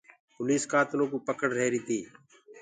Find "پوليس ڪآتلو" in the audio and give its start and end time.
0.33-1.05